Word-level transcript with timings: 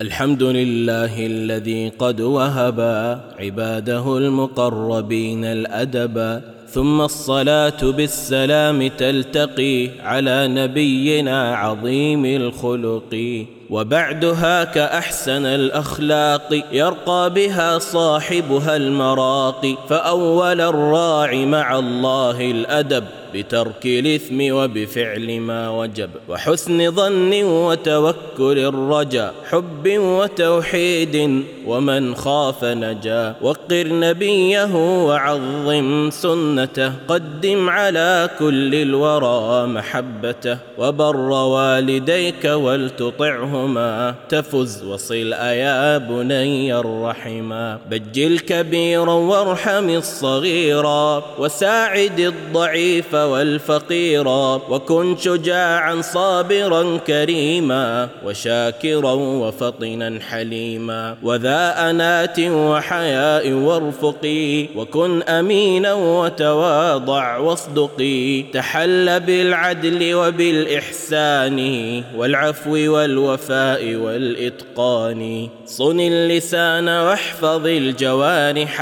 الحمد 0.00 0.42
لله 0.42 1.26
الذي 1.26 1.88
قد 1.88 2.20
وهب 2.20 2.80
عباده 3.38 4.18
المقربين 4.18 5.44
الأدب 5.44 6.40
ثم 6.68 7.00
الصلاة 7.00 7.82
بالسلام 7.82 8.88
تلتقي 8.88 9.88
على 10.04 10.48
نبينا 10.48 11.56
عظيم 11.56 12.24
الخلق. 12.24 13.46
وبعدها 13.70 14.64
كأحسن 14.64 15.46
الأخلاق 15.46 16.62
يرقى 16.72 17.30
بها 17.34 17.78
صاحبها 17.78 18.76
المراقي 18.76 19.76
فأول 19.88 20.60
الراع 20.60 21.34
مع 21.34 21.78
الله 21.78 22.50
الأدب. 22.50 23.04
بترك 23.34 23.86
الإثم 23.86 24.54
وبفعل 24.54 25.40
ما 25.40 25.70
وجب 25.70 26.10
وحسن 26.28 26.90
ظن 26.90 27.42
وتوكل 27.42 28.58
الرجا 28.58 29.32
حب 29.50 29.88
وتوحيد 29.88 31.44
ومن 31.66 32.14
خاف 32.14 32.64
نجا. 32.64 33.34
وقر 33.42 33.86
نبيه 33.88 34.74
وعظم 35.06 36.10
سنته 36.10 36.92
قدم 37.08 37.70
على 37.70 38.30
كل 38.38 38.74
الورى 38.74 39.66
محبته. 39.66 40.58
وبر 40.78 41.16
والديك 41.30 42.44
ولتطعهما 42.44 44.14
تفز 44.28 44.84
وصل 44.84 45.32
أيا 45.32 45.98
بني 45.98 46.74
الرحما. 46.74 47.78
بجل 47.90 48.38
كبيرا 48.38 49.12
وارحم 49.12 49.88
الصغيرا 49.90 51.22
وساعد 51.38 52.20
الضعيف 52.20 53.14
والفقيرا 53.24 54.60
وكن 54.68 55.16
شجاعا 55.16 56.00
صابرا 56.00 56.98
كريما 57.06 58.08
وشاكرا 58.24 59.12
وفطنا 59.12 60.20
حليما. 60.30 61.16
وذا 61.22 61.90
أنات 61.90 62.40
وحياء 62.40 63.52
وارفقي 63.52 64.66
وكن 64.76 65.22
أمينا 65.22 65.92
وتواضع 65.92 67.36
واصدقي. 67.36 68.42
تحل 68.42 69.20
بالعدل 69.20 70.14
وبالإحسان 70.14 71.60
والعفو 72.16 72.70
والوفاء 72.70 73.94
والإتقان. 73.94 75.48
صن 75.66 76.00
اللسان 76.00 76.88
واحفظ 76.88 77.66
الجوارح 77.66 78.80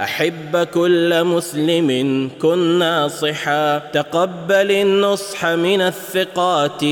أحب 0.00 0.56
كل 0.74 1.24
مسلم 1.24 2.30
كن 2.42 2.58
ناصحا. 2.58 3.79
تقبل 3.92 4.70
النصح 4.70 5.46
من 5.46 5.80
الثقات 5.80 6.84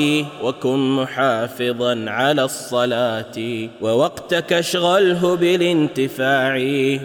وكن 0.43 0.97
محافظا 0.97 2.05
على 2.09 2.45
الصلاة 2.45 3.69
ووقتك 3.81 4.53
اشغله 4.53 5.37
بالانتفاع 5.37 6.55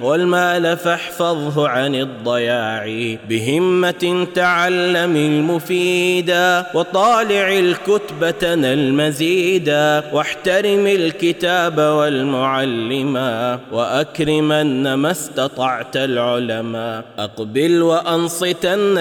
والمال 0.01 0.77
فاحفظه 0.77 1.67
عن 1.67 1.95
الضياع 1.95 3.15
بهمة 3.29 4.27
تعلم 4.35 5.15
المفيدا 5.15 6.65
وطالع 6.73 7.59
الكتبة 7.59 8.53
المزيدا 8.53 10.03
واحترم 10.13 10.87
الكتاب 10.87 11.77
والمعلما 11.77 13.59
وأكرمن 13.71 14.93
ما 14.93 15.11
استطعت 15.11 15.97
العلماء 15.97 17.03
أقبل 17.19 17.81
وأنصتن 17.81 18.97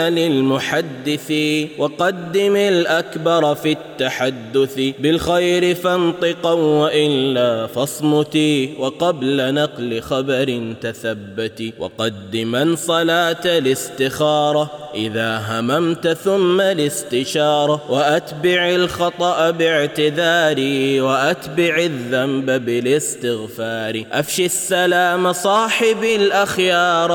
للمحدث 0.72 1.32
وقدم 1.78 2.56
الأكبر 2.56 3.54
في 3.54 3.72
التحدث. 3.72 4.80
بالخير 4.98 5.74
فانطقا 5.74 6.52
وإلا 6.52 7.66
فاصمتي 7.66 8.74
وقبل 8.78 9.54
نقل 9.54 10.00
خبر 10.00 10.74
تثبتي 10.80 11.72
وقدما 11.78 12.76
صلاة 12.76 13.44
الاستخارة 13.44 14.81
إذا 14.94 15.38
هممت 15.48 16.08
ثم 16.08 16.60
الاستشارة 16.60 17.80
وأتبع 17.88 18.70
الخطأ 18.70 19.50
باعتذاري 19.50 21.00
وأتبع 21.00 21.76
الذنب 21.78 22.50
بالاستغفار. 22.50 24.04
أفشي 24.12 24.46
السلام 24.46 25.32
صاحب 25.32 26.04
الأخيار 26.04 27.10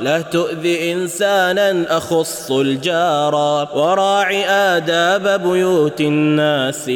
لا 0.00 0.20
تؤذي 0.20 0.92
إنسانا 0.92 1.96
أخص 1.96 2.50
الجار. 2.50 3.34
وراعي 3.74 4.44
آداب 4.48 5.42
بيوت 5.42 6.00
الناس 6.00 6.90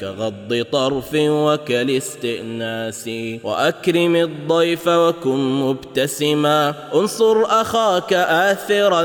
كغض 0.00 0.64
طرف 0.72 1.10
وكالاستئناس. 1.14 3.10
وأكرم 3.44 4.16
الضيف 4.16 4.88
وكن 4.88 5.60
مبتسما. 5.60 6.74
انصر 6.94 7.42
أخاك 7.44 8.12
آثرا 8.12 9.04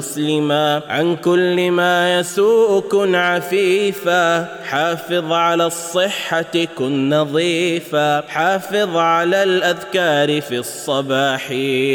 المسلما 0.00 0.82
عن 0.88 1.16
كل 1.16 1.70
ما 1.70 2.18
يسوء 2.18 2.80
كن 2.80 3.14
عفيفا. 3.14 4.46
حافظ 4.64 5.32
على 5.32 5.66
الصحة 5.66 6.66
كن 6.78 7.14
نظيفا. 7.14 8.20
حافظ 8.20 8.96
على 8.96 9.42
الأذكار 9.42 10.40
في 10.40 10.58
الصباح 10.58 11.46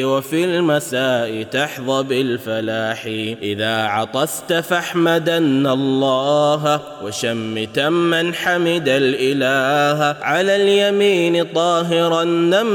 وفي 0.03 0.45
المساء 0.45 1.43
تحظى 1.51 2.03
بالفلاح. 2.03 3.05
إذا 3.41 3.83
عطست 3.83 4.53
فاحمدن 4.53 5.67
الله 5.67 6.79
وشمتا 7.03 7.89
من 7.89 8.33
حمد 8.33 8.89
الإله. 8.89 10.15
على 10.21 10.55
اليمين 10.55 11.43
طاهرا 11.43 12.23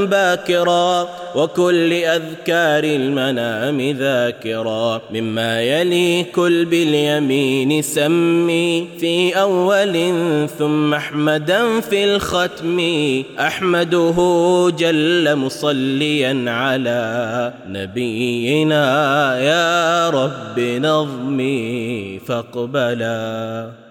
باكرا. 0.04 1.08
وكل 1.34 1.92
أذكار 1.92 2.84
المنام 2.84 3.80
ذاكرا. 3.90 5.00
مما 5.20 5.62
يلي 5.62 6.24
كل 6.24 6.64
باليمين 6.64 7.82
سمي 7.82 8.88
في 9.00 9.40
أول 9.40 9.94
ثم 10.58 10.94
أحمدا 10.94 11.80
في 11.80 12.04
الختم. 12.04 12.80
أحمده 13.38 14.16
جل 14.78 15.36
مصليا 15.36 16.44
على 16.50 17.52
نبينا 17.68 18.84
يا 19.38 20.10
رب 20.10 20.60
نظمي 20.60 22.18
فاقبلا. 22.18 23.89